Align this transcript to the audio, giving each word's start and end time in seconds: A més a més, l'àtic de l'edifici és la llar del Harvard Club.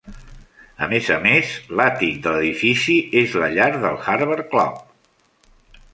A 0.85 0.87
més 0.93 1.09
a 1.15 1.17
més, 1.25 1.51
l'àtic 1.81 2.17
de 2.25 2.33
l'edifici 2.37 2.97
és 3.23 3.37
la 3.45 3.53
llar 3.59 3.71
del 3.87 4.03
Harvard 4.15 4.51
Club. 4.55 4.85